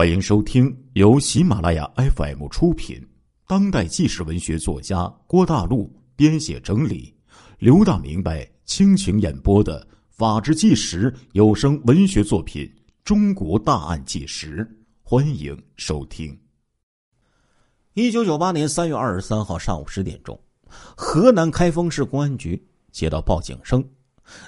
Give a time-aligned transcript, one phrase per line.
[0.00, 3.06] 欢迎收听由喜马拉雅 FM 出品、
[3.46, 7.14] 当代纪实文学作家郭大陆编写整理、
[7.58, 9.78] 刘大明白倾情演播的
[10.08, 12.64] 《法制纪实》有声文学作品
[13.04, 14.64] 《中国大案纪实》，
[15.02, 16.34] 欢迎收听。
[17.92, 20.40] 一九九八年三月二十三号上午十点钟，
[20.96, 23.86] 河南开封市公安局接到报警声，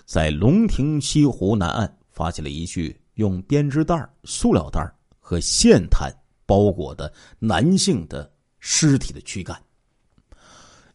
[0.06, 4.90] 在龙亭西湖南岸发现了一具用编织袋、塑料袋。
[5.32, 6.12] 和线毯
[6.44, 8.30] 包裹的男性的
[8.60, 9.58] 尸体的躯干。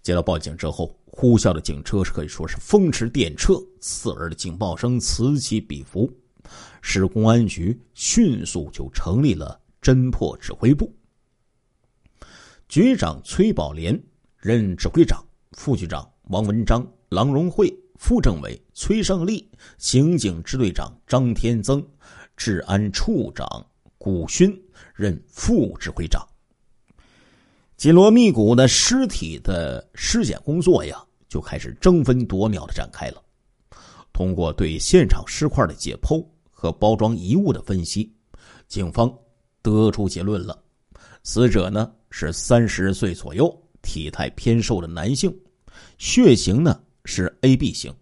[0.03, 6.07] 接到报警之后，呼啸的警车是可以说是风驰电掣，刺耳的警报声此起彼伏，
[6.83, 10.95] 市公安局迅速就成立了侦破指挥部。
[12.69, 13.99] 局长崔宝莲
[14.37, 21.83] 任指挥长，副局长王文章、郎荣惠、副政委崔胜利、刑警支队长张天增、
[22.35, 23.65] 治安处长。
[24.07, 24.57] 古勋
[24.95, 26.25] 任副指挥长，
[27.75, 33.21] 紧锣密鼓的尸体的尸检工作呀，就开始争分夺秒的展开了。
[34.13, 38.09] 通过对现场尸块的解剖和包装遗物的分析，
[38.69, 39.13] 警方
[39.61, 40.57] 得出结论了：
[41.23, 45.37] 死者呢是三十岁左右、体态偏瘦的男性，
[45.97, 47.93] 血型呢是 AB 型，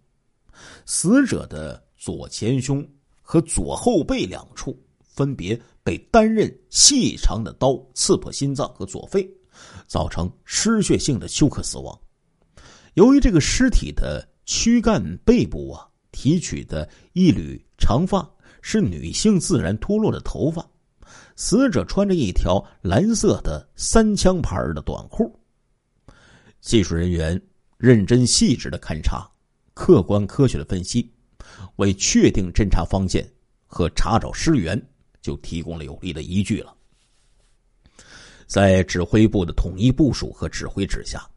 [0.84, 2.88] 死者的左前胸
[3.20, 4.80] 和左后背两处。
[5.16, 9.24] 分别被单刃细长的刀刺破心脏和左肺，
[9.86, 11.96] 造成失血性的休克死亡。
[12.94, 18.28] 由于这个尸体的躯干背部啊提取的一缕长发
[18.62, 20.68] 是女性自然脱落的头发，
[21.36, 25.32] 死者穿着一条蓝色的三枪牌的短裤。
[26.60, 27.40] 技术人员
[27.78, 29.24] 认真细致的勘查，
[29.72, 31.08] 客观科学的分析，
[31.76, 33.22] 为确定侦查方向
[33.68, 34.76] 和查找尸源。
[35.26, 36.72] 就提供了有力的依据了。
[38.46, 41.28] 在指挥部的统一部署和指挥之下，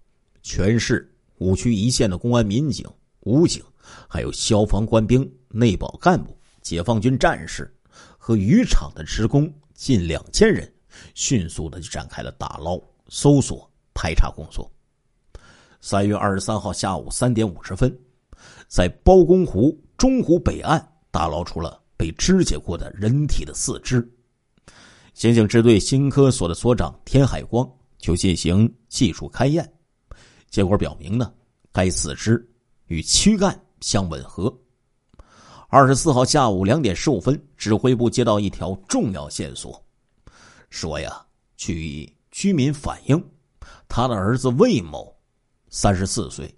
[0.44, 2.88] 全市五区一线的公安民警、
[3.22, 3.64] 武警，
[4.08, 7.76] 还有消防官兵、内保干部、解放军战士
[8.16, 10.72] 和渔场的职工近两千人，
[11.16, 14.72] 迅速的就展开了打捞、搜索、排查工作。
[15.82, 17.92] 三月二十三号下午三点五十分，
[18.68, 20.80] 在包公湖中湖北岸
[21.10, 21.82] 打捞出了。
[22.00, 24.10] 被肢解过的人体的四肢，
[25.14, 29.70] 刑警支队新科所的所长田海光就进行技术勘验，
[30.50, 31.34] 结果表明呢，
[31.74, 32.50] 该四肢
[32.86, 34.58] 与躯干相吻合。
[35.68, 39.86] 二十四号下午两点十五分，指挥部接到一条重要线索，
[40.70, 41.22] 说呀，
[41.58, 43.22] 据居民反映，
[43.90, 45.14] 他的儿子魏某，
[45.68, 46.58] 三十四岁，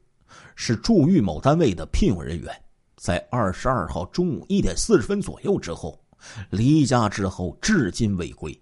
[0.55, 2.60] 是驻豫某单位的聘用人员。
[3.01, 5.99] 在二十二号中午一点四十分左右之后，
[6.51, 8.55] 离家之后至今未归。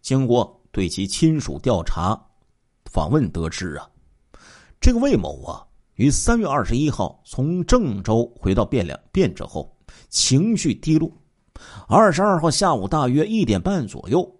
[0.00, 2.16] 经过对其亲属调查、
[2.84, 3.90] 访问得知啊，
[4.80, 5.66] 这个魏某啊，
[5.96, 9.76] 于三月二十一号从郑州回到汴梁汴之后，
[10.08, 11.10] 情绪低落。
[11.88, 14.32] 二十二号下午大约一点半左右，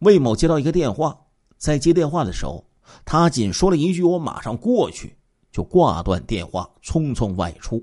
[0.00, 1.18] 魏某接到一个电话，
[1.56, 2.62] 在接电话的时候，
[3.06, 5.16] 他仅说了一句“我马上过去”，
[5.50, 7.82] 就挂断电话，匆匆外出。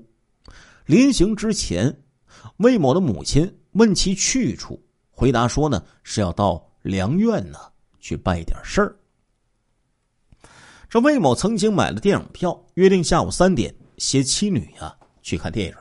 [0.88, 1.94] 临行之前，
[2.56, 7.58] 魏某的母亲问其去处，回答说呢是要到良苑呢
[8.00, 8.96] 去办一点事儿。
[10.88, 15.74] 这魏某曾经买了电影票，约定下午三点携妻女啊去看电影，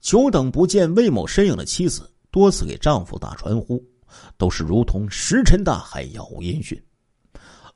[0.00, 3.80] 久等不见魏某身影的妻子多次给丈夫打传呼，
[4.36, 6.76] 都是如同石沉大海，杳无音讯。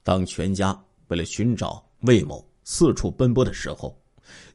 [0.02, 0.76] 当全家
[1.06, 3.96] 为了寻找魏某四处奔波的时候，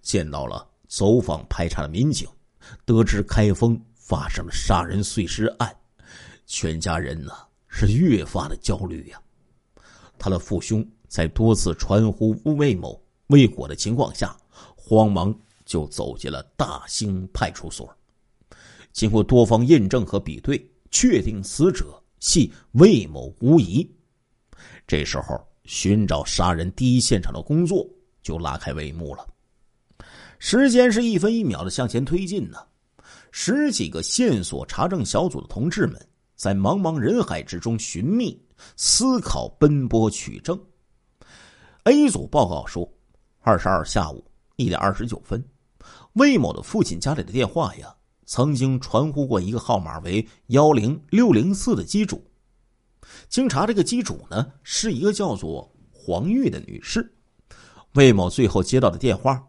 [0.01, 0.67] 见到了。
[0.95, 2.29] 走访排查的民警
[2.85, 5.75] 得知开封发生了杀人碎尸案，
[6.45, 7.33] 全家人呢
[7.67, 9.19] 是越发的焦虑呀。
[10.19, 14.37] 他的父兄在多次传呼魏某未果的情况下，
[14.75, 17.91] 慌忙就走进了大兴派出所。
[18.91, 23.89] 经过多方验证和比对，确定死者系魏某无疑。
[24.85, 27.83] 这时候，寻找杀人第一现场的工作
[28.21, 29.25] 就拉开帷幕了。
[30.45, 32.57] 时间是一分一秒的向前推进呢，
[33.31, 35.97] 十几个线索查证小组的同志们
[36.35, 38.37] 在茫茫人海之中寻觅、
[38.75, 40.59] 思考、奔波取证。
[41.85, 42.85] A 组报告说，
[43.39, 44.21] 二十二下午
[44.57, 45.41] 一点二十九分，
[46.15, 52.21] 魏某的父亲家里的电话呀，曾经传呼过一个号码为幺零六零四的机主。
[53.29, 57.15] 经查，这个机主呢是一个叫做黄玉的女士。
[57.93, 59.41] 魏某最后接到的电话。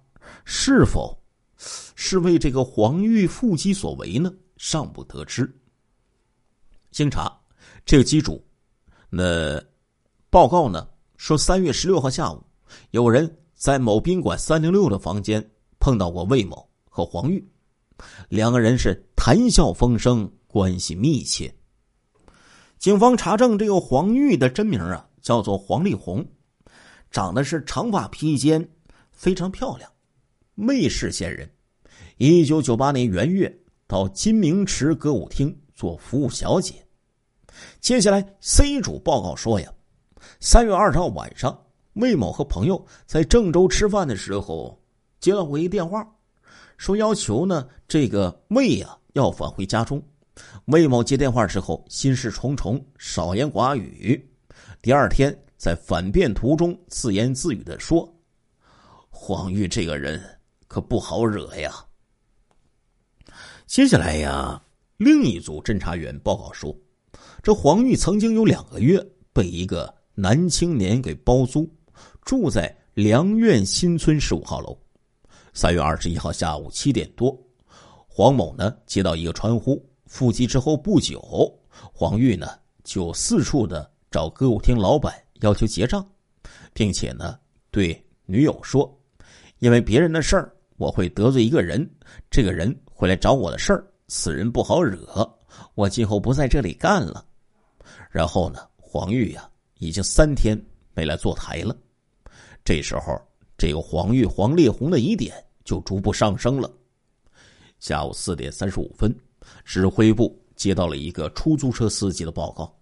[0.44, 1.18] 是否
[1.56, 4.32] 是为这个黄玉腹肌所为呢？
[4.56, 5.52] 尚不得知。
[6.90, 7.36] 经查，
[7.84, 8.42] 这个机主，
[9.10, 9.62] 那
[10.30, 12.42] 报告呢说，三月十六号下午，
[12.92, 15.50] 有人在某宾馆三零六的房间
[15.80, 17.44] 碰到过魏某和黄玉，
[18.28, 21.52] 两个人是谈笑风生，关系密切。
[22.78, 26.24] 警方查证，这个黄玉的真名啊叫做黄丽红，
[27.10, 28.68] 长得是长发披肩，
[29.10, 29.90] 非常漂亮，
[30.56, 31.50] 魏氏县人。
[32.16, 33.52] 一九九八年元月
[33.86, 36.74] 到金明池歌舞厅做服务小姐。
[37.80, 39.72] 接下来，C 主报告说呀，
[40.40, 41.56] 三月二十号晚上，
[41.94, 44.80] 魏某和朋友在郑州吃饭的时候，
[45.20, 46.04] 接到过一电话，
[46.76, 50.02] 说要求呢这个魏呀要返回家中。
[50.66, 54.28] 魏某接电话之后，心事重重，少言寡语。
[54.82, 58.12] 第二天在返便途中自言自语的说
[59.10, 60.20] ：“黄玉这个人
[60.74, 61.72] 可不好惹呀。”
[63.64, 64.60] 接下来呀，
[64.96, 66.76] 另一组侦查员报告说，
[67.44, 69.00] 这黄玉曾经有两个月
[69.32, 71.72] 被一个男青年给包租，
[72.22, 74.76] 住在良苑新村十五号楼。
[75.52, 77.40] 三月二十一号下午七点多，
[78.08, 81.20] 黄某呢接到一个传呼，复机之后不久，
[81.92, 82.48] 黄玉呢
[82.82, 86.04] 就四处的找歌舞厅老板要求结账，
[86.72, 87.38] 并且呢
[87.70, 89.00] 对女友说，
[89.60, 90.50] 因为别人的事儿。
[90.76, 91.88] 我会得罪一个人，
[92.30, 95.28] 这个人会来找我的事儿，此人不好惹，
[95.74, 97.24] 我今后不在这里干了。
[98.10, 99.48] 然后呢，黄玉呀，
[99.78, 100.60] 已经三天
[100.94, 101.76] 没来坐台了。
[102.64, 103.20] 这时候，
[103.56, 105.34] 这个黄玉、黄烈红的疑点
[105.64, 106.70] 就逐步上升了。
[107.78, 109.14] 下午四点三十五分，
[109.64, 112.74] 指挥部接到了一个出租车司机的报告，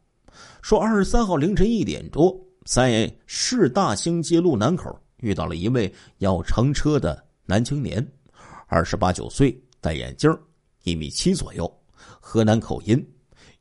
[0.62, 2.34] 说二十三号凌晨一点多，
[2.64, 7.22] 在市大兴街路南口遇到了一位要乘车的。
[7.52, 8.02] 男青年，
[8.66, 10.34] 二十八九岁，戴眼镜，
[10.84, 11.70] 一米七左右，
[12.18, 13.06] 河南口音，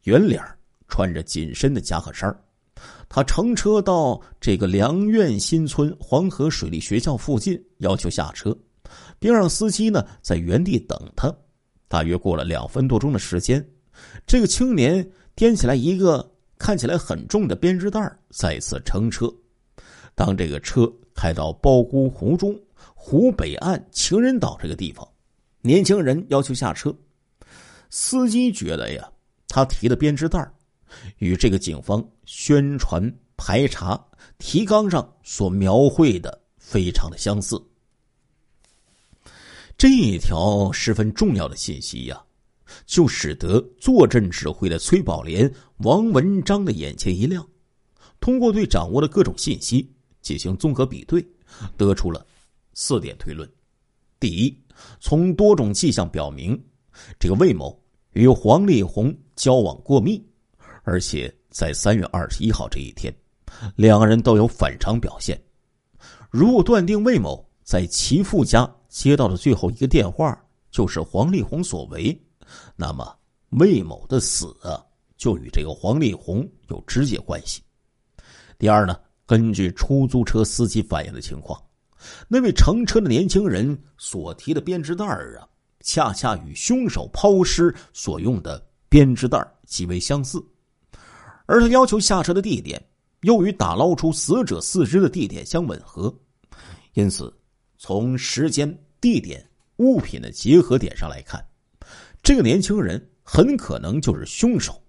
[0.03, 0.41] 圆脸，
[0.87, 2.33] 穿着紧身的夹克衫
[3.09, 8.57] 他乘车到这个梁苑新村黄河水利学校附近，要求下车，
[9.19, 11.29] 并让司机呢在原地等他。
[11.89, 13.61] 大约过了两分多钟的时间，
[14.25, 15.05] 这个青年
[15.35, 19.29] 掂起来一个看起来很重的编织袋，再次乘车。
[20.15, 22.57] 当这个车开到包公湖中。
[22.93, 25.07] 湖北岸情人岛这个地方，
[25.61, 26.95] 年轻人要求下车，
[27.89, 29.11] 司机觉得呀，
[29.47, 30.51] 他提的编织袋
[31.17, 33.99] 与这个警方宣传排查
[34.37, 37.61] 提纲上所描绘的非常的相似。
[39.77, 42.23] 这一条十分重要的信息呀，
[42.85, 47.43] 就使得坐镇指挥的崔宝莲、王文章的眼前一亮，
[48.19, 49.91] 通过对掌握的各种信息
[50.21, 51.25] 进行综合比对，
[51.77, 52.23] 得出了。
[52.73, 53.49] 四点推论：
[54.19, 54.57] 第一，
[54.99, 56.59] 从多种迹象表明，
[57.19, 57.77] 这个魏某
[58.13, 60.23] 与黄丽红交往过密，
[60.83, 63.13] 而且在三月二十一号这一天，
[63.75, 65.41] 两个人都有反常表现。
[66.29, 70.37] 如果断定魏某在其父家接到的最后一个电话
[70.69, 72.17] 就是黄丽红所为，
[72.75, 73.13] 那么
[73.49, 74.55] 魏某的死，
[75.17, 77.61] 就与这个黄丽红有直接关系。
[78.57, 81.61] 第二呢，根据出租车司机反映的情况。
[82.27, 85.47] 那位乘车的年轻人所提的编织袋儿啊，
[85.81, 90.43] 恰恰与凶手抛尸所用的编织袋极为相似，
[91.45, 92.83] 而他要求下车的地点
[93.21, 96.13] 又与打捞出死者四肢的地点相吻合，
[96.93, 97.33] 因此，
[97.77, 99.47] 从时间、地点、
[99.77, 101.43] 物品的结合点上来看，
[102.23, 104.81] 这个年轻人很可能就是凶手。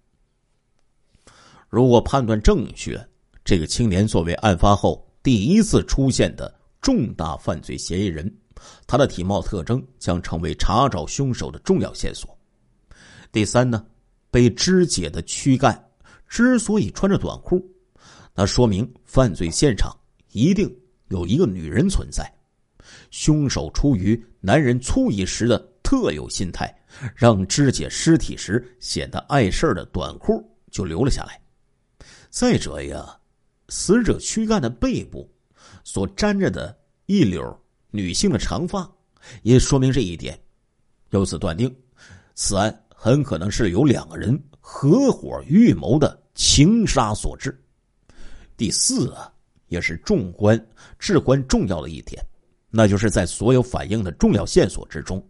[1.68, 3.00] 如果判断正确，
[3.44, 6.52] 这个青年作为案发后第一次出现的。
[6.82, 8.30] 重大犯罪嫌疑人，
[8.86, 12.36] 他的体貌特征将成为查找凶手的重要线索。
[13.30, 13.86] 第三呢，
[14.30, 15.90] 被肢解的躯干
[16.28, 17.64] 之所以穿着短裤，
[18.34, 19.96] 那说明犯罪现场
[20.32, 20.68] 一定
[21.08, 22.30] 有一个女人存在。
[23.10, 26.74] 凶手出于男人粗野时的特有心态，
[27.14, 31.40] 让肢解尸体时显得碍事的短裤就留了下来。
[32.28, 33.16] 再者呀，
[33.68, 35.31] 死者躯干的背部。
[35.84, 36.76] 所粘着的
[37.06, 37.56] 一绺
[37.90, 38.90] 女性的长发，
[39.42, 40.38] 也说明这一点。
[41.10, 41.74] 由此断定，
[42.34, 47.58] 此案很可能是由两个人合伙预谋的情杀所致。
[48.56, 49.30] 第四啊，
[49.68, 50.58] 也是重关
[50.98, 52.24] 至关重要的一点，
[52.70, 55.22] 那就是在所有反映的重要线索之中，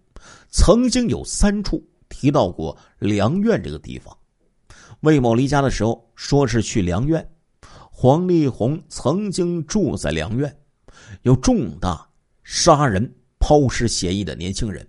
[0.50, 4.16] 曾经有三处提到过梁苑这个地方。
[5.00, 7.26] 魏某离家的时候说是去梁苑。
[8.02, 10.52] 黄丽红曾经住在梁苑，
[11.22, 12.04] 有重大
[12.42, 14.84] 杀人抛尸嫌疑的年轻人，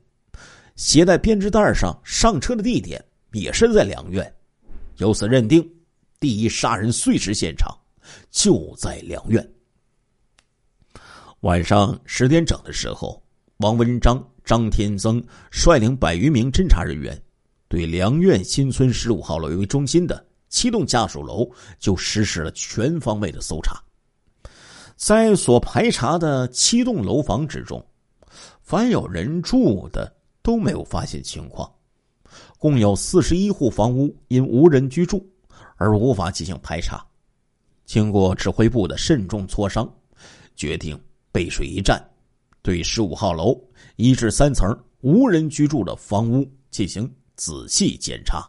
[0.76, 4.34] 携带编织袋上上车的地点也是在梁苑，
[4.98, 5.64] 由此认定
[6.20, 7.72] 第一杀人碎尸现场
[8.32, 9.48] 就在梁院。
[11.42, 13.24] 晚上十点整的时候，
[13.58, 17.16] 王文章、张天增率领百余名侦查人员，
[17.68, 23.82] 对梁苑新村十五号楼为中心的七栋家属楼就实施了全方位的搜查。
[24.96, 27.84] 在所排查的七栋楼房之中，
[28.62, 31.70] 凡有人住的都没有发现情况，
[32.60, 35.28] 共有四十一户房屋因无人居住
[35.76, 37.04] 而无法进行排查。
[37.84, 39.92] 经过指挥部的慎重磋商，
[40.56, 40.98] 决定。
[41.32, 42.00] 背水一战，
[42.62, 43.60] 对十五号楼
[43.96, 44.70] 一至三层
[45.02, 48.48] 无人居住的房屋进行仔细检查。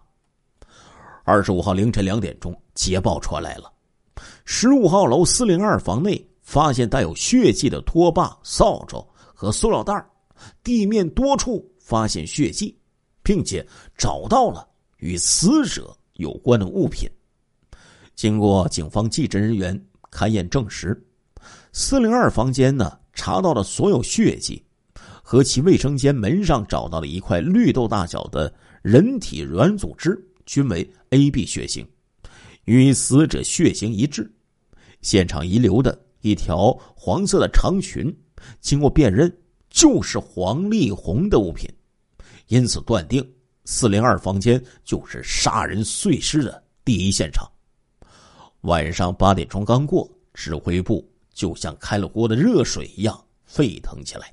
[1.27, 3.73] 二十五号凌晨两点钟，捷报传来了：
[4.45, 9.03] 十五号楼四零二房内发现带有血迹的拖把、扫帚
[9.33, 10.07] 和塑料袋
[10.63, 12.79] 地面多处发现血迹，
[13.23, 13.67] 并且
[13.97, 17.09] 找到了与死者有关的物品。
[18.15, 20.95] 经过警方技侦人员勘验证实。
[21.73, 24.63] 四零二房间呢，查到了所有血迹，
[25.23, 28.53] 和其卫生间门上找到了一块绿豆大小的
[28.83, 31.87] 人体软组织均为 A B 血型，
[32.65, 34.31] 与死者血型一致。
[35.03, 38.15] 现场遗留的一条黄色的长裙，
[38.61, 39.31] 经过辨认
[39.71, 41.69] 就是黄丽红的物品，
[42.49, 43.27] 因此断定
[43.65, 47.51] 四零二房间就是杀人碎尸的第一现场。
[48.63, 51.07] 晚上八点钟刚过，指挥部。
[51.35, 54.33] 就像开了锅的热水一样沸腾起来。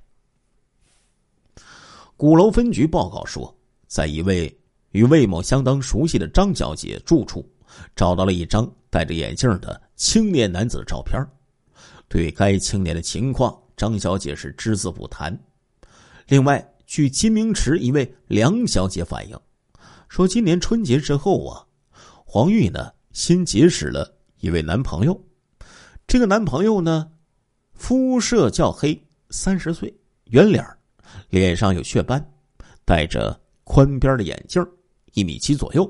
[2.16, 3.52] 鼓楼分局报告说，
[3.88, 4.56] 在一位
[4.92, 7.48] 与魏某相当熟悉的张小姐住处，
[7.96, 11.20] 找到了一张戴着眼镜的青年男子的照片。
[12.08, 15.38] 对该青年的情况，张小姐是只字不谈。
[16.28, 19.40] 另外，据金明池一位梁小姐反映，
[20.10, 21.66] 说今年春节之后啊，
[22.26, 25.18] 黄玉呢新结识了一位男朋友。
[26.06, 27.10] 这个男朋友呢，
[27.74, 29.94] 肤色较黑，三十岁，
[30.26, 30.66] 圆脸
[31.30, 32.22] 脸上有雀斑，
[32.84, 34.62] 戴着宽边的眼镜
[35.14, 35.90] 一米七左右，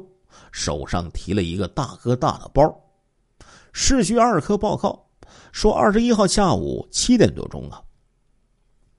[0.52, 2.64] 手上提了一个大哥大的包。
[3.74, 5.08] 市局二科报告
[5.52, 7.82] 说，二十一号下午七点多钟啊，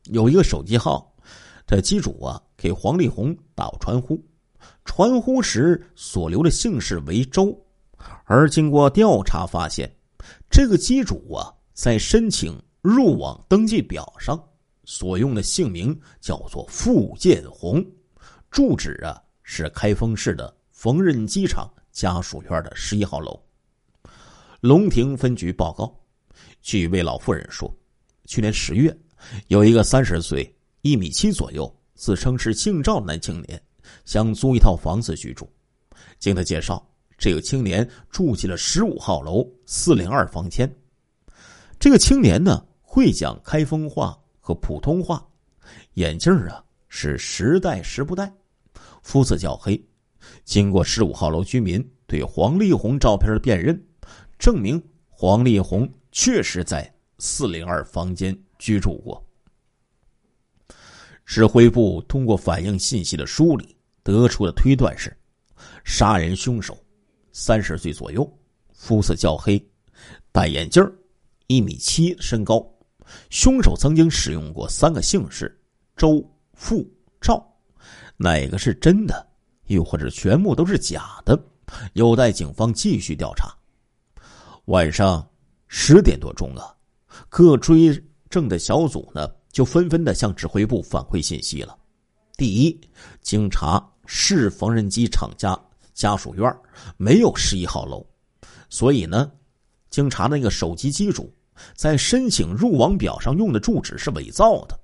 [0.04, 1.14] 有一个手机号
[1.66, 4.22] 的机主啊给黄丽红打过传呼，
[4.84, 7.54] 传呼时所留的姓氏为周，
[8.24, 9.90] 而经过调查发现。
[10.48, 14.40] 这个机主啊，在申请入网登记表上
[14.84, 17.84] 所用的姓名叫做傅建红，
[18.50, 23.38] 住址啊是开封市的缝纫机厂家属院的十一号楼。
[24.60, 25.92] 龙亭分局报告，
[26.60, 27.72] 据一位老妇人说，
[28.26, 28.96] 去年十月，
[29.48, 33.60] 有一个三十岁、一米七左右、自称是姓赵的男青年，
[34.04, 35.50] 想租一套房子居住，
[36.18, 36.84] 经他介绍。
[37.18, 40.68] 这个青年住进了十五号楼四零二房间。
[41.78, 45.24] 这个青年呢，会讲开封话和普通话，
[45.94, 48.32] 眼镜啊是时戴时不戴，
[49.02, 49.80] 肤色较黑。
[50.44, 53.80] 经过十五号楼居民对黄丽红照片的辨认，
[54.38, 59.22] 证明黄丽红确实在四零二房间居住过。
[61.24, 65.16] 指挥部通过反映信息的梳理，得出的推断是，
[65.84, 66.76] 杀人凶手。
[67.32, 68.30] 三十岁左右，
[68.72, 69.64] 肤色较黑，
[70.30, 70.82] 戴眼镜
[71.46, 72.64] 一米七身高。
[73.30, 75.60] 凶手曾经使用过三个姓氏：
[75.96, 76.22] 周、
[76.54, 76.86] 傅、
[77.20, 77.51] 赵，
[78.22, 79.26] 哪个是真的，
[79.66, 81.36] 又或者全部都是假的，
[81.94, 83.52] 有待警方继续调查。
[84.66, 85.28] 晚上
[85.66, 86.72] 十点多钟啊，
[87.28, 87.92] 各追
[88.30, 91.76] 证的小组呢，就纷纷的向指挥部反馈信息了。
[92.36, 92.80] 第一，
[93.20, 95.58] 经查市缝纫机厂家。
[95.94, 96.50] 家属院
[96.96, 98.04] 没有十一号楼，
[98.70, 99.30] 所以呢，
[99.90, 101.30] 经查那个手机机主
[101.74, 104.80] 在申请入网表上用的住址是伪造的。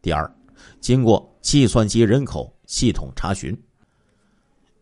[0.00, 0.34] 第二，
[0.80, 3.56] 经过计算机人口系统查询，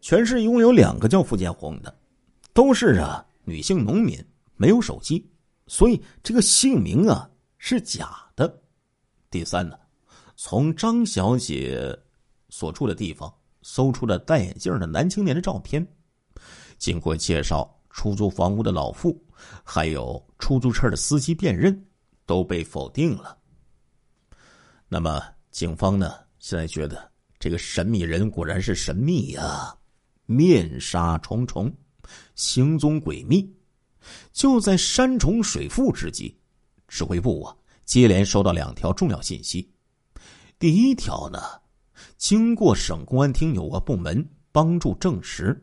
[0.01, 1.99] 全市一共有两个叫付建红的，
[2.53, 4.19] 都是啊女性农民，
[4.57, 5.29] 没有手机，
[5.67, 8.63] 所以这个姓名啊是假的。
[9.31, 9.79] 第三呢，
[10.37, 11.99] 从张小姐
[12.49, 13.33] 所住的地方。
[13.63, 15.87] 搜出了戴眼镜的男青年的照片，
[16.79, 19.23] 经过介绍，出租房屋的老妇，
[19.63, 21.87] 还有出租车的司机辨认，
[22.25, 23.37] 都被否定了。
[24.89, 26.15] 那么，警方呢？
[26.39, 29.75] 现在觉得这个神秘人果然是神秘呀，
[30.27, 31.73] 面纱重重，
[32.35, 33.53] 行踪诡秘。
[34.33, 36.35] 就在山重水复之际，
[36.89, 37.55] 指挥部啊，
[37.85, 39.71] 接连收到两条重要信息。
[40.59, 41.39] 第一条呢？
[42.17, 45.63] 经过省公安厅有关部门帮助证实，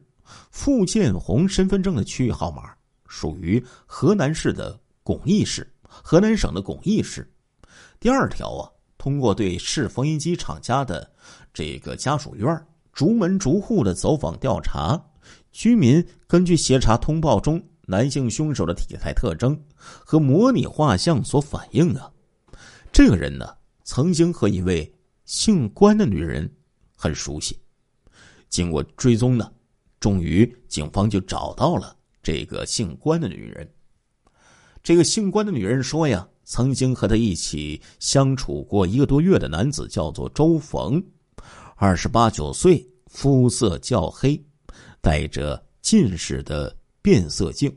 [0.51, 2.75] 傅建红身份证的区域号码
[3.07, 7.31] 属于河南市的巩义市，河南省的巩义市。
[7.99, 11.11] 第二条啊，通过对市缝纫机厂家的
[11.53, 14.99] 这个家属院逐门逐户的走访调查，
[15.51, 22.11] 居民根据协查通报中男性凶手的体态特征和模拟画像所反映啊，
[22.91, 24.93] 这个人呢曾经和一位
[25.25, 26.51] 姓关的女人
[26.95, 27.59] 很熟悉。
[28.49, 29.51] 经过追踪呢，
[29.99, 33.69] 终于警方就找到了这个姓关的女人。
[34.81, 41.03] 这个姓关的女人说呀，曾经和他一起相处过一个多月的男子叫做周逢，
[41.75, 44.41] 二十八九岁，肤色较黑，
[45.01, 47.69] 戴着近视的变色镜，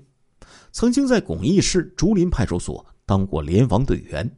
[0.71, 4.31] 曾经在巩义市竹林派出所当过联防队员。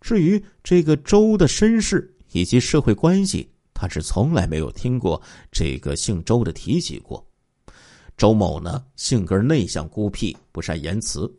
[0.00, 3.48] 至于这个周的身世以及社会关系。
[3.78, 5.20] 他是从来没有听过
[5.52, 7.22] 这个姓周的提起过。
[8.16, 11.30] 周某呢，性格内向孤僻，不善言辞。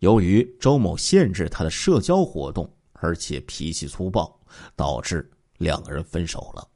[0.00, 4.38] 由于周某限制他的社交活动，而且脾气粗暴，
[4.76, 6.66] 导致两个人分手了。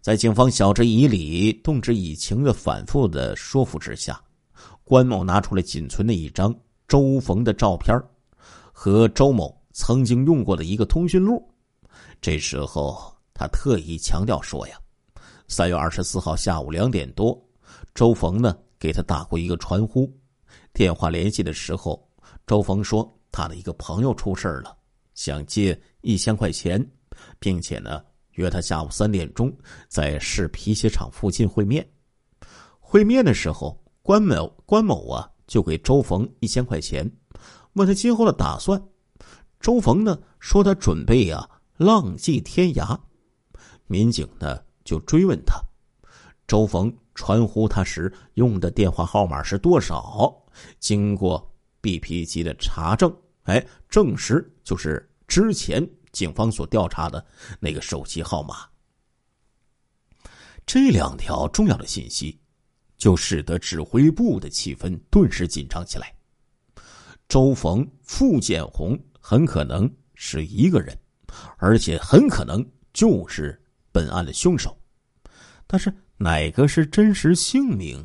[0.00, 4.20] 在警方晓之以理、动之以情的反复的说服之下，
[4.82, 6.54] 关某拿出了仅存的一张
[6.88, 7.98] 周逢的照片
[8.72, 11.42] 和周某曾经用过的一个通讯录。
[12.20, 13.12] 这时候。
[13.36, 14.78] 他特意强调说：“呀，
[15.48, 17.36] 三月二十四号下午两点多，
[17.92, 20.08] 周逢呢给他打过一个传呼。
[20.72, 22.08] 电话联系的时候，
[22.46, 24.76] 周逢说他的一个朋友出事了，
[25.14, 26.84] 想借一千块钱，
[27.38, 29.50] 并且呢约他下午三点钟
[29.88, 31.88] 在市皮鞋厂附近会面。
[32.78, 37.10] 会面的时候，关某关某啊就给周逢一千块钱，
[37.72, 38.80] 问他今后的打算。
[39.58, 41.48] 周逢呢说他准备呀
[41.78, 42.98] 浪迹天涯。”
[43.86, 45.58] 民警呢就追问他，
[46.46, 50.30] 周逢传呼他时用的电话号码是多少？
[50.78, 51.53] 经过
[51.84, 57.22] BP 机的查证，哎，证实就是之前警方所调查的
[57.60, 58.66] 那个手机号码。
[60.64, 62.40] 这两条重要的信息，
[62.96, 66.14] 就使得指挥部的气氛顿时紧张起来。
[67.28, 70.98] 周逢、傅建红很可能是一个人，
[71.58, 73.60] 而且很可能就是。
[73.92, 74.76] 本案的凶手，
[75.68, 78.04] 但是哪个是真实姓名？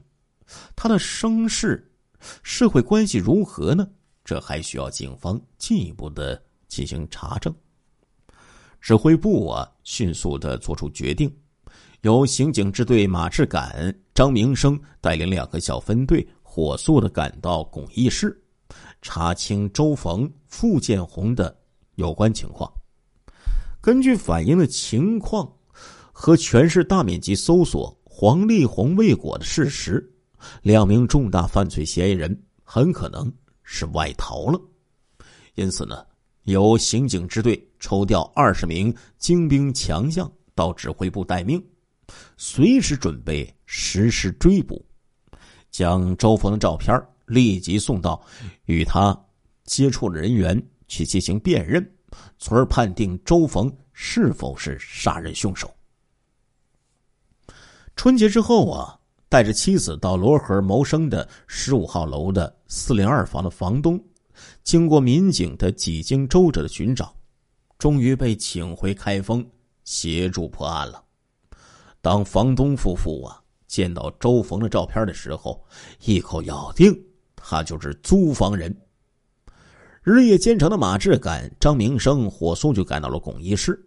[0.76, 1.89] 他的身世、
[2.44, 3.88] 社会关系如何呢？
[4.24, 7.54] 这还需要警方进一步的进行查证。
[8.80, 11.34] 指挥部啊，迅速的做出决定，
[12.02, 18.42] 由刑警支队马志敢、张明生带领两个小分队，火速的赶到巩义市，
[19.02, 21.58] 查清周逢、傅建红的
[21.96, 22.72] 有关情况。
[23.82, 25.52] 根据反映的情况。
[26.22, 30.06] 和全市大面积搜索黄丽红未果的事实，
[30.62, 33.32] 两名重大犯罪嫌疑人很可能
[33.64, 34.60] 是外逃了。
[35.56, 36.06] 因此呢，
[36.44, 41.64] 由刑警支队抽调二十名精兵强将到指挥部待命，
[42.38, 44.86] 随时准备实施追捕，
[45.70, 48.22] 将周峰的照片立即送到
[48.66, 49.18] 与他
[49.64, 51.88] 接触的人员去进行辨认，
[52.38, 55.74] 从而判定周逢是否是杀人凶手。
[57.96, 58.99] 春节之后啊，
[59.30, 64.04] 带着妻子到漯河谋生的十五号楼的四零二房的房东，
[64.64, 67.16] 经过民警的几经周折的寻找，
[67.78, 69.48] 终于被请回开封
[69.84, 71.04] 协助破案了。
[72.02, 75.64] 当房东夫妇啊见到周逢的照片的时候，
[76.04, 76.92] 一口咬定
[77.36, 78.76] 他就是租房人。
[80.02, 83.80] 日夜兼程的马志敢、张明生火速就赶到了巩义市，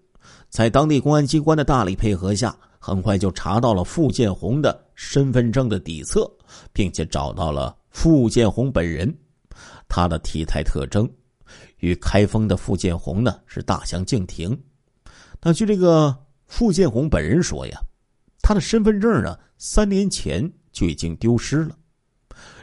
[0.49, 2.57] 在当地公安机关的大力配合下。
[2.85, 6.29] 很快就查到了傅建红的身份证的底册，
[6.73, 9.17] 并且找到了傅建红本人。
[9.89, 11.09] 他的体态特征
[11.79, 14.61] 与开封的傅建红呢是大相径庭。
[15.41, 16.13] 那据这个
[16.47, 17.81] 傅建红本人说呀，
[18.43, 21.79] 他的身份证呢三年前就已经丢失了。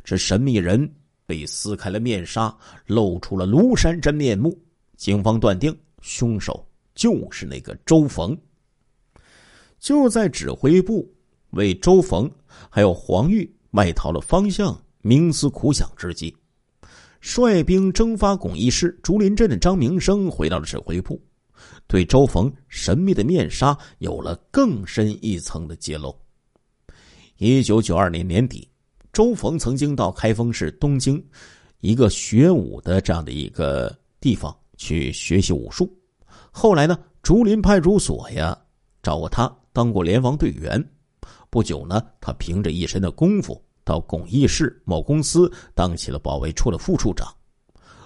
[0.03, 0.93] 这神秘人
[1.25, 2.53] 被撕开了面纱，
[2.85, 4.59] 露出了庐山真面目。
[4.97, 8.37] 警方断定凶手就是那个周逢。
[9.79, 11.09] 就在指挥部
[11.51, 12.29] 为周逢
[12.69, 16.35] 还有黄玉外逃的方向冥思苦想之际，
[17.21, 21.21] 率兵征发巩义市竹林镇的张明生回到了指挥部，
[21.87, 26.15] 对周逢神秘的面纱有了更深一层的揭露。
[27.37, 28.67] 一九九二年年底，
[29.13, 31.23] 周逢曾经到开封市东京
[31.79, 35.89] 一个学武的这样的一个地方去学习武术，
[36.51, 38.57] 后来呢，竹林派出所呀
[39.01, 39.58] 找过他。
[39.71, 40.83] 当过联防队员，
[41.49, 47.27] 不久呢，他凭着一身的功夫，到巩义市某公司当起了保卫处的副处长。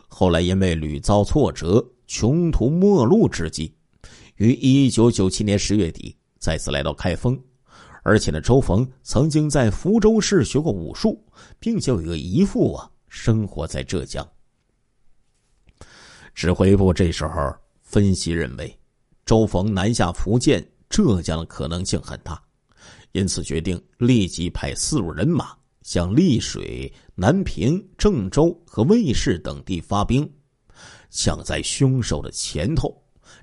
[0.08, 3.74] 后来因为屡遭挫折，穷途末路之际，
[4.36, 7.40] 于一九九七年十月底再次来到开封。
[8.04, 11.24] 而且呢，周逢曾经在福州市学过武术，
[11.58, 14.28] 并且有一个姨父啊，生活在浙江。
[16.36, 18.78] 指挥部这时候分析认为，
[19.26, 20.62] 周逢南下福建、
[20.94, 22.40] 浙江的可能性很大，
[23.14, 30.32] 因此决定立即派四路人马向丽水、南平、郑州和卫氏等地发兵，
[31.10, 32.96] 想在凶手的前头，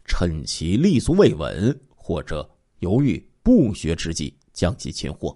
[0.05, 4.33] 趁其立足未稳或者犹豫不决之际。
[4.53, 5.35] 将其擒获。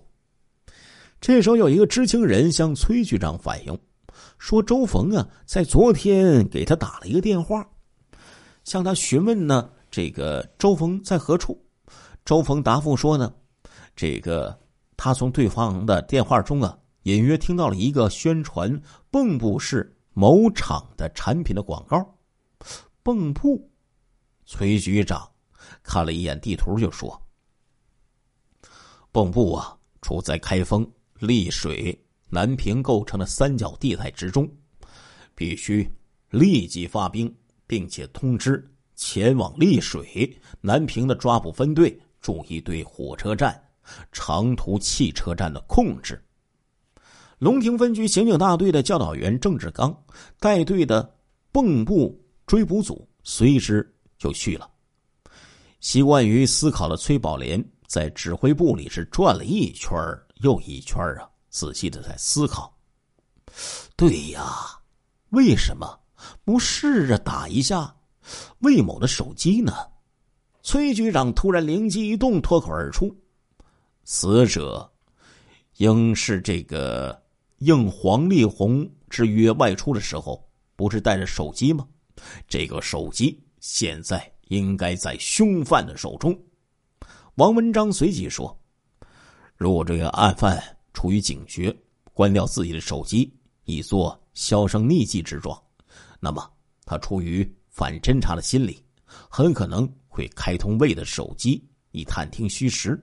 [1.20, 3.78] 这时候，有一个知情人向崔局长反映，
[4.38, 7.66] 说周逢啊，在昨天给他打了一个电话，
[8.64, 11.58] 向他询问呢，这个周逢在何处。
[12.24, 13.34] 周逢答复说呢，
[13.94, 14.58] 这个
[14.96, 18.80] 他从对方的电话中啊，隐约听到了一个宣传
[19.12, 21.98] 蚌埠市某厂的产品的广告。
[23.04, 23.70] 蚌埠，
[24.46, 25.30] 崔局长
[25.82, 27.20] 看了一眼地图，就说。
[29.12, 34.50] 蚌埠啊，处在开封、丽水、南平构成的三角地带之中，
[35.34, 35.86] 必须
[36.30, 37.32] 立即发兵，
[37.66, 43.62] 并且通知前往丽水、南平的抓捕分队注意对火车站、
[44.10, 46.18] 长途汽车站的控制。
[47.38, 49.94] 龙亭分局刑警大队的教导员郑志刚
[50.40, 51.14] 带队的
[51.52, 54.70] 蚌埠追捕组随之就去了。
[55.80, 57.62] 习惯于思考的崔宝莲。
[57.86, 59.94] 在指挥部里是转了一圈
[60.36, 62.74] 又一圈啊，仔细的在思考。
[63.94, 64.42] 对呀，
[65.28, 66.00] 为什么
[66.44, 67.94] 不试着打一下
[68.60, 69.74] 魏某的手机呢？
[70.64, 73.14] 崔局长突然灵机一动，脱口而出
[74.02, 74.90] ：“死者
[75.76, 77.22] 应是这个
[77.58, 80.42] 应黄丽红之约外出的时候，
[80.74, 81.86] 不是带着手机吗？
[82.48, 86.34] 这个手机现在应该在凶犯的手中。”
[87.36, 88.58] 王文章随即说
[89.58, 90.58] ：“如果这个案犯
[90.94, 91.76] 出于警觉，
[92.14, 93.30] 关掉自己的手机，
[93.64, 95.62] 以作销声匿迹之状，
[96.20, 96.50] 那么
[96.86, 98.82] 他出于反侦查的心理，
[99.28, 102.96] 很可能会开通魏的手机，以探听虚实。”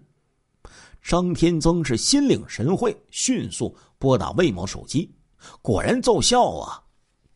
[1.04, 5.14] 张天增是心领神会，迅速拨打魏某手机，
[5.62, 6.82] 果然奏效啊！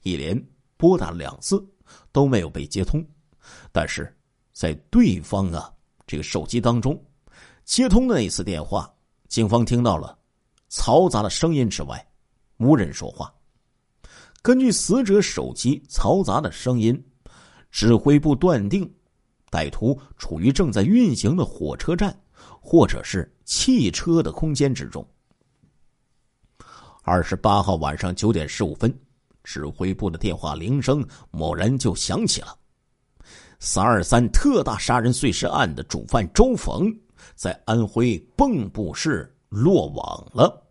[0.03, 0.41] 一连
[0.77, 1.61] 拨打了两次，
[2.11, 3.05] 都没有被接通，
[3.71, 4.15] 但是
[4.53, 5.69] 在对方啊。
[6.07, 7.03] 这个手机当中
[7.63, 8.93] 接通的那一次电话，
[9.27, 10.15] 警方听到了
[10.69, 12.07] 嘈杂的声音之外，
[12.57, 13.33] 无人说话。
[14.43, 17.03] 根据死者手机嘈杂的声音，
[17.71, 18.87] 指挥部断定
[19.55, 22.13] 歹徒处于正在运行的火车站
[22.59, 25.07] 或者是汽车的空间之中。
[27.03, 28.93] 二十八号晚上九点十五分，
[29.43, 32.57] 指挥部的电话铃声猛然就响起了。
[33.59, 36.93] 三二三特大杀人碎尸案的主犯周逢，
[37.35, 40.61] 在安徽蚌埠市落网了。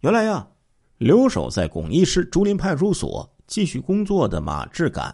[0.00, 0.46] 原来呀，
[0.98, 5.12] 留守在巩义市竹林派出所继续工作的马志敢，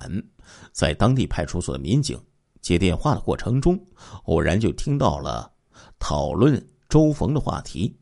[0.73, 2.21] 在当地派出所的民警
[2.61, 3.79] 接电话的过程中，
[4.25, 5.51] 偶然就听到了
[5.99, 7.97] 讨论周逢的话题。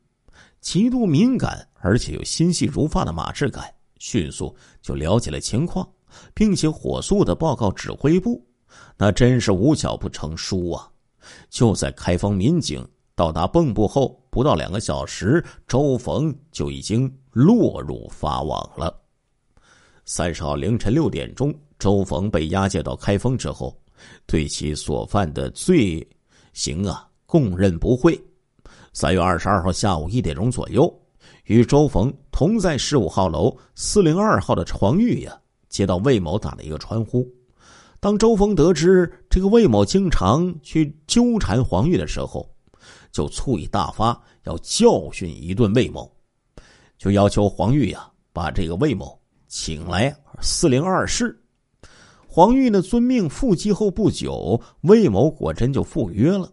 [0.61, 5.89] 极度敏感而且又心细如发的马志敢，迅速就了解了情况，
[6.35, 8.45] 并且火速的报告指挥部。
[8.97, 10.91] 那真是无巧不成书啊！
[11.49, 18.95] 就在开封民警到达蚌埠后不到两个小时，周逢就已经落入法网了。
[20.05, 23.81] 三十号凌晨六点钟，周逢被押解到开封之后，
[24.27, 26.07] 对其所犯的罪
[26.53, 28.21] 行啊供认不讳。
[28.93, 30.93] 三月二十二号下午一点钟左右，
[31.45, 37.27] 与周逢同在十五号楼四零二号的黄玉呀，接到魏某打了一个传呼。
[38.01, 42.49] 当周峰得知这个魏某经常去纠缠黄玉的时候，
[43.11, 46.11] 就醋意大发，要教训一顿魏某，
[46.97, 51.37] 就要求黄玉呀把这个魏某请来四零二室。
[52.39, 56.49] 黄玉呢遵命赴机后不久，魏某果真就赴约了。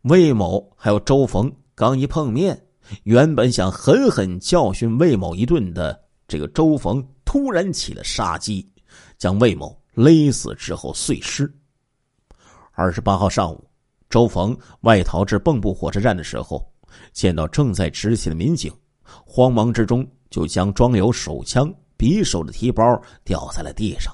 [0.00, 2.60] 魏某还有周逢刚一碰面，
[3.04, 8.68] 原本想狠狠教训魏某一顿的这个周逢，突然起了杀机，
[9.16, 9.80] 将魏某。
[9.94, 11.48] 勒死之后碎尸。
[12.72, 13.64] 二十八号上午，
[14.10, 16.60] 周逢外逃至蚌埠火车站的时候，
[17.12, 18.72] 见到正在执勤的民警，
[19.04, 24.12] 慌忙之中就将装有手枪、匕首的提包掉在了地上。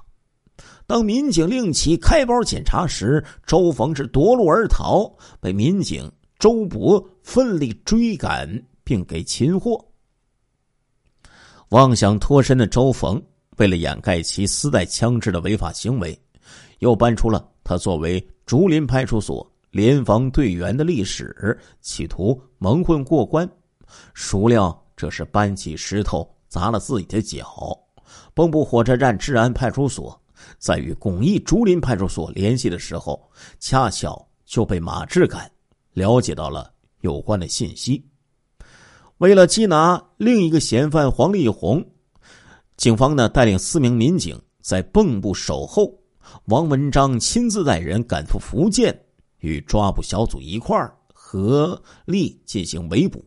[0.89, 5.07] 当民警令其开包检查时，周逢是夺路而逃，
[5.39, 8.49] 被民警周博奋力追赶
[8.83, 9.79] 并给擒获。
[11.69, 13.23] 妄想脱身的周逢，
[13.59, 16.19] 为了掩盖其私带枪支的违法行为，
[16.79, 23.47] 又搬出了他作为竹林派出所联防队员的历史，企图蒙混过关。
[24.15, 27.79] 孰料这是搬起石头砸了自己的脚。
[28.35, 30.18] 蚌埠火车站治安派出所，
[30.59, 35.51] 在与巩义竹林派出所联系的时候，恰巧就被马志敢
[35.93, 38.05] 了解到了有关的信息。
[39.19, 41.85] 为了缉拿另一个嫌犯黄立红，
[42.77, 45.93] 警方呢带领四名民警在蚌埠守候。
[46.45, 49.07] 王文章亲自带人赶赴福建，
[49.39, 53.25] 与抓捕小组一块儿合力进行围捕。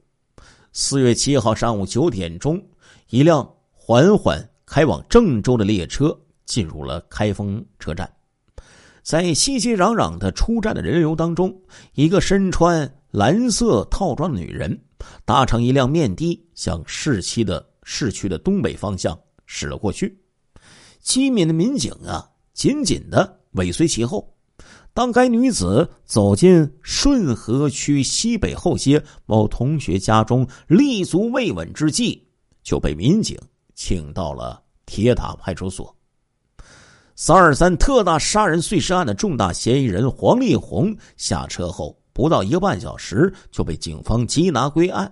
[0.72, 2.64] 四月七号上午九点钟，
[3.10, 6.16] 一辆缓缓开往郑州的列车
[6.52, 8.12] 进入了开封车站。
[9.02, 11.62] 在熙熙攘攘的出站的人流当中，
[11.94, 14.78] 一个身穿蓝色套装的女人。
[15.24, 20.22] 搭乘一辆面的，向市区的市区的东北方向驶了过去。
[21.00, 24.36] 机敏的民警啊，紧紧的尾随其后。
[24.94, 32.28] 当该女子走进顺河区西北后街某同学家中，立足未稳之际，
[32.62, 33.40] 就被民警
[33.74, 35.96] 请到了铁塔派出所。
[37.16, 41.98] 三二三特大杀人碎尸案的重大嫌疑人黄立红下车后。
[42.14, 45.10] 不到一个半小时就被警方缉拿归案。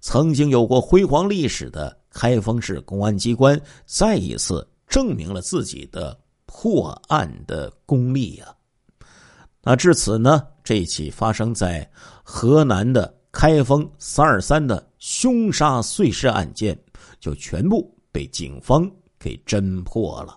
[0.00, 8.46] 曾经有过辉煌历史的开封市公安机关，再一次证明了自己的破案的功力呀。
[9.62, 11.88] 那至此呢，这起发生在
[12.24, 16.76] 河南的开封三二三的凶杀碎尸案件，
[17.20, 20.36] 就全部被警方给侦破了。